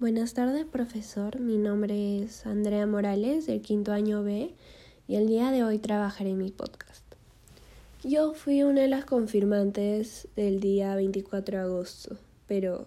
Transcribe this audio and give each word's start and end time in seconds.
Buenas 0.00 0.32
tardes, 0.32 0.64
profesor. 0.64 1.40
Mi 1.40 1.58
nombre 1.58 2.22
es 2.22 2.46
Andrea 2.46 2.86
Morales, 2.86 3.44
del 3.46 3.60
quinto 3.60 3.92
año 3.92 4.24
B, 4.24 4.54
y 5.06 5.16
el 5.16 5.26
día 5.26 5.50
de 5.50 5.62
hoy 5.62 5.78
trabajaré 5.78 6.30
en 6.30 6.38
mi 6.38 6.50
podcast. 6.50 7.04
Yo 8.02 8.32
fui 8.32 8.62
una 8.62 8.80
de 8.80 8.88
las 8.88 9.04
confirmantes 9.04 10.26
del 10.36 10.58
día 10.58 10.94
24 10.94 11.58
de 11.58 11.64
agosto, 11.64 12.16
pero 12.48 12.86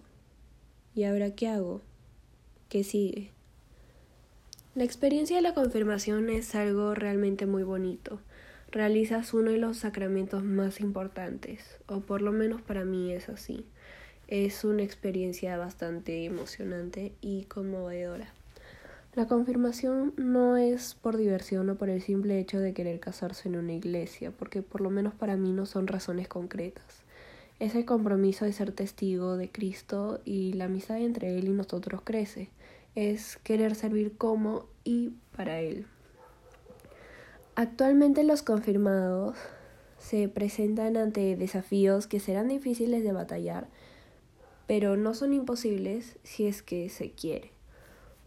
¿y 0.96 1.04
ahora 1.04 1.36
qué 1.36 1.50
hago? 1.50 1.82
¿Qué 2.68 2.84
sigue? 2.84 3.30
La 4.74 4.84
experiencia 4.84 5.36
de 5.36 5.44
la 5.44 5.54
confirmación 5.54 6.32
es 6.32 6.56
algo 6.56 6.96
realmente 6.96 7.46
muy 7.46 7.62
bonito. 7.62 8.22
Realizas 8.72 9.36
uno 9.36 9.52
de 9.52 9.60
los 9.60 9.78
sacramentos 9.78 10.44
más 10.44 10.80
importantes, 10.80 11.78
o 11.86 12.00
por 12.00 12.24
lo 12.24 12.32
menos 12.32 12.64
para 12.64 12.86
mí 12.86 13.12
es 13.12 13.30
así. 13.30 13.68
Es 14.36 14.64
una 14.64 14.82
experiencia 14.82 15.58
bastante 15.58 16.26
emocionante 16.26 17.14
y 17.22 17.44
conmovedora. 17.44 18.34
La 19.14 19.28
confirmación 19.28 20.12
no 20.18 20.58
es 20.58 20.96
por 20.96 21.18
diversión 21.18 21.70
o 21.70 21.76
por 21.76 21.88
el 21.92 22.02
simple 22.02 22.40
hecho 22.40 22.60
de 22.60 22.74
querer 22.74 23.00
casarse 23.00 23.48
en 23.48 23.58
una 23.58 23.74
iglesia, 23.74 24.32
porque 24.32 24.64
por 24.64 24.82
lo 24.82 24.90
menos 24.90 25.14
para 25.14 25.38
mí 25.38 25.52
no 25.52 25.68
son 25.68 25.86
razones 25.86 26.28
concretas. 26.28 27.04
Es 27.60 27.76
el 27.76 27.86
compromiso 27.86 28.44
de 28.44 28.54
ser 28.54 28.72
testigo 28.72 29.38
de 29.38 29.52
Cristo 29.52 30.20
y 30.26 30.54
la 30.54 30.66
amistad 30.66 30.98
entre 30.98 31.38
Él 31.38 31.48
y 31.48 31.52
nosotros 31.52 32.02
crece. 32.04 32.50
Es 32.96 33.38
querer 33.38 33.76
servir 33.76 34.18
como 34.18 34.66
y 34.84 35.12
para 35.38 35.60
Él. 35.60 35.86
Actualmente 37.54 38.24
los 38.24 38.42
confirmados 38.42 39.38
se 40.00 40.28
presentan 40.28 40.98
ante 40.98 41.36
desafíos 41.36 42.08
que 42.08 42.20
serán 42.20 42.48
difíciles 42.48 43.04
de 43.04 43.12
batallar 43.12 43.68
pero 44.68 44.98
no 44.98 45.14
son 45.14 45.34
imposibles 45.34 46.18
si 46.24 46.48
es 46.48 46.62
que 46.62 46.90
se 46.90 47.12
quiere. 47.12 47.52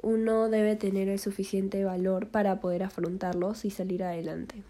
Uno 0.03 0.49
debe 0.49 0.77
tener 0.77 1.09
el 1.09 1.19
suficiente 1.19 1.85
valor 1.85 2.29
para 2.29 2.61
poder 2.61 2.83
afrontarlos 2.83 3.65
y 3.65 3.71
salir 3.71 4.05
adelante. 4.05 4.63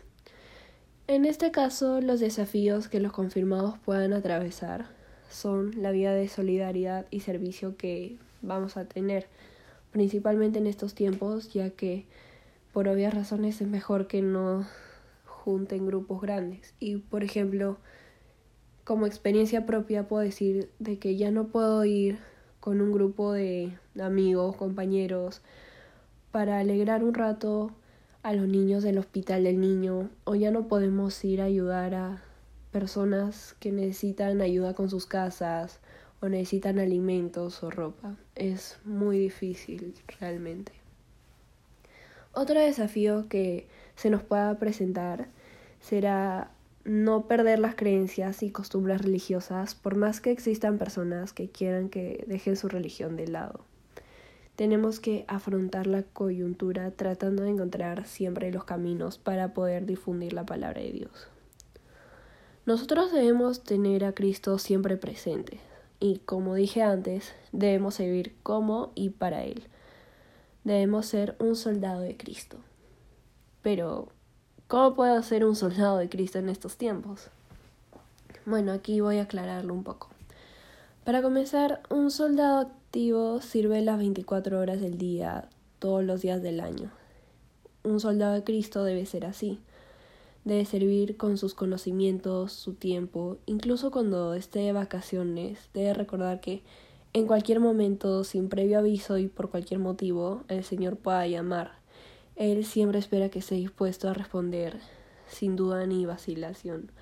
En 1.08 1.25
este 1.25 1.50
caso, 1.50 2.00
los 2.00 2.20
desafíos 2.20 2.89
que 2.89 3.00
los 3.00 3.12
confirmados 3.12 3.78
puedan 3.78 4.12
atravesar 4.12 4.86
son 5.31 5.70
la 5.81 5.91
vida 5.91 6.12
de 6.12 6.28
solidaridad 6.28 7.06
y 7.11 7.20
servicio 7.20 7.77
que 7.77 8.17
vamos 8.42 8.77
a 8.77 8.86
tener, 8.86 9.27
principalmente 9.92 10.58
en 10.58 10.67
estos 10.67 10.95
tiempos, 10.95 11.53
ya 11.53 11.70
que 11.70 12.06
por 12.73 12.89
obvias 12.89 13.14
razones 13.14 13.61
es 13.61 13.69
mejor 13.69 14.06
que 14.06 14.23
no 14.23 14.67
junten 15.25 15.86
grupos 15.86 16.20
grandes. 16.20 16.75
Y, 16.80 16.97
por 16.97 17.23
ejemplo, 17.23 17.78
como 18.87 19.05
experiencia 19.06 19.67
propia 19.67 20.06
puedo 20.06 20.23
decir 20.23 20.70
de 20.79 21.01
que 21.01 21.17
ya 21.17 21.33
no 21.33 21.48
puedo 21.48 21.84
ir 21.84 22.19
con 22.61 22.81
un 22.81 22.92
grupo 22.92 23.33
de 23.33 23.77
amigos, 24.01 24.55
compañeros, 24.55 25.42
para 26.31 26.61
alegrar 26.61 27.03
un 27.03 27.12
rato 27.12 27.73
a 28.23 28.33
los 28.33 28.47
niños 28.47 28.84
del 28.84 28.98
hospital 28.98 29.42
del 29.42 29.61
niño, 29.61 30.09
o 30.23 30.37
ya 30.37 30.53
no 30.53 30.69
podemos 30.69 31.25
ir 31.25 31.42
a 31.42 31.47
ayudar 31.47 31.97
a 31.97 32.23
personas 32.70 33.57
que 33.59 33.73
necesitan 33.73 34.41
ayuda 34.41 34.75
con 34.75 34.89
sus 34.89 35.07
casas, 35.07 35.81
o 36.20 36.29
necesitan 36.29 36.79
alimentos 36.79 37.64
o 37.64 37.70
ropa. 37.70 38.14
Es 38.37 38.79
muy 38.84 39.19
difícil 39.19 39.95
realmente. 40.20 40.70
Otro 42.33 42.61
desafío 42.61 43.29
que 43.29 43.67
se 43.97 44.11
nos 44.11 44.23
pueda 44.23 44.57
presentar 44.61 45.27
será 45.81 46.53
no 46.87 47.27
perder 47.27 47.59
las 47.59 47.75
creencias 47.75 48.42
y 48.45 48.51
costumbres 48.51 49.03
religiosas 49.03 49.75
por 49.75 49.97
más 49.97 50.20
que 50.20 50.31
existan 50.31 50.79
personas 50.79 51.33
que 51.33 51.51
quieran 51.51 51.89
que 51.89 52.25
dejen 52.29 52.56
su 52.56 52.69
religión 52.69 53.17
de 53.17 53.27
lado. 53.27 53.61
Tenemos 54.55 55.01
que 55.01 55.25
afrontar 55.29 55.87
la 55.87 56.05
coyuntura 56.05 56.91
tratando 56.92 57.42
de 57.42 57.51
encontrar 57.51 58.07
siempre 58.07 58.53
los 58.53 58.64
caminos 58.64 59.19
para 59.19 59.53
poder 59.53 59.84
difundir 59.84 60.33
la 60.33 60.47
palabra 60.47 60.80
de 60.80 60.92
Dios. 60.92 61.29
Nosotros 62.64 63.13
debemos 63.13 63.64
tener 63.64 64.05
a 64.05 64.13
Cristo 64.13 64.58
siempre 64.58 64.97
presente 64.97 65.58
y, 65.98 66.18
como 66.24 66.55
dije 66.55 66.83
antes, 66.83 67.35
debemos 67.53 67.98
vivir 67.98 68.35
como 68.42 68.92
y 68.95 69.11
para 69.11 69.45
Él. 69.45 69.64
Debemos 70.64 71.07
ser 71.07 71.36
un 71.39 71.57
soldado 71.57 72.01
de 72.01 72.17
Cristo. 72.17 72.58
Pero, 73.63 74.08
¿Cómo 74.69 74.97
puedo 74.97 75.23
ser 75.23 75.45
un 75.45 75.55
soldado 75.55 75.99
de 75.99 76.09
Cristo 76.09 76.41
en 76.41 76.49
estos 76.49 76.77
tiempos? 76.77 77.29
Bueno, 78.47 78.73
aquí 78.73 79.01
voy 79.01 79.19
a 79.19 79.23
aclararlo 79.23 79.73
un 79.73 79.85
poco. 79.85 80.09
Para 81.05 81.23
comenzar, 81.23 81.83
un 81.89 82.11
soldado 82.11 82.59
activo 82.59 83.41
sirve 83.41 83.81
las 83.83 83.97
24 83.99 84.59
horas 84.59 84.81
del 84.81 84.99
día, 84.99 85.49
todos 85.79 86.03
los 86.03 86.23
días 86.23 86.43
del 86.43 86.59
año. 86.59 86.91
Un 87.85 88.01
soldado 88.01 88.35
de 88.35 88.43
Cristo 88.43 88.83
debe 88.83 89.07
ser 89.07 89.25
así. 89.25 89.61
Debe 90.45 90.65
servir 90.65 91.17
con 91.17 91.39
sus 91.39 91.55
conocimientos, 91.55 92.53
su 92.53 92.73
tiempo, 92.73 93.37
incluso 93.47 93.93
cuando 93.93 94.35
esté 94.35 94.59
de 94.59 94.73
vacaciones, 94.73 95.61
debe 95.75 95.95
recordar 95.95 96.41
que 96.41 96.65
en 97.13 97.29
cualquier 97.29 97.61
momento, 97.61 98.25
sin 98.25 98.48
previo 98.48 98.81
aviso 98.81 99.17
y 99.17 99.29
por 99.29 99.48
cualquier 99.48 99.79
motivo, 99.79 100.43
el 100.48 100.65
Señor 100.65 100.97
pueda 100.97 101.25
llamar 101.29 101.86
él 102.36 102.67
siempre 102.67 102.98
espera 102.98 103.30
que 103.30 103.39
esté 103.39 103.55
dispuesto 103.55 104.08
a 104.08 104.14
responder, 104.14 104.79
sin 105.27 105.57
duda 105.57 105.86
ni 105.86 106.05
vacilación. 106.05 106.92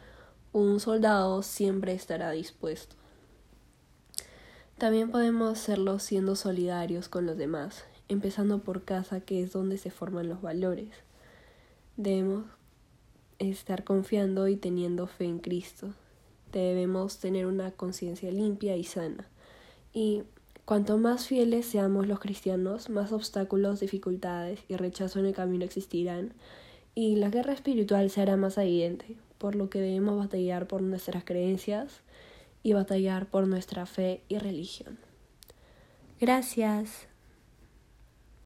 Un 0.52 0.78
soldado 0.78 1.42
siempre 1.42 1.92
estará 1.92 2.30
dispuesto. 2.30 2.94
También 4.78 5.10
podemos 5.10 5.52
hacerlo 5.52 5.98
siendo 5.98 6.36
solidarios 6.36 7.08
con 7.08 7.26
los 7.26 7.36
demás, 7.36 7.84
empezando 8.08 8.60
por 8.60 8.84
casa, 8.84 9.20
que 9.20 9.42
es 9.42 9.52
donde 9.52 9.76
se 9.78 9.90
forman 9.90 10.28
los 10.28 10.40
valores. 10.40 10.90
Debemos 11.96 12.44
estar 13.38 13.82
confiando 13.82 14.46
y 14.46 14.56
teniendo 14.56 15.08
fe 15.08 15.24
en 15.24 15.40
Cristo. 15.40 15.94
Debemos 16.52 17.18
tener 17.18 17.46
una 17.46 17.72
conciencia 17.72 18.30
limpia 18.30 18.76
y 18.76 18.84
sana. 18.84 19.28
Y 19.92 20.22
Cuanto 20.64 20.96
más 20.96 21.26
fieles 21.26 21.66
seamos 21.66 22.06
los 22.06 22.20
cristianos, 22.20 22.88
más 22.88 23.12
obstáculos, 23.12 23.80
dificultades 23.80 24.60
y 24.68 24.76
rechazo 24.76 25.18
en 25.18 25.26
el 25.26 25.34
camino 25.34 25.64
existirán, 25.64 26.32
y 26.94 27.16
la 27.16 27.28
guerra 27.28 27.52
espiritual 27.52 28.08
se 28.08 28.22
hará 28.22 28.36
más 28.36 28.56
evidente, 28.56 29.16
por 29.36 29.56
lo 29.56 29.68
que 29.68 29.80
debemos 29.80 30.16
batallar 30.18 30.66
por 30.66 30.80
nuestras 30.80 31.24
creencias 31.24 32.00
y 32.62 32.72
batallar 32.72 33.26
por 33.26 33.46
nuestra 33.46 33.84
fe 33.84 34.22
y 34.28 34.38
religión. 34.38 34.98
Gracias. 36.18 37.08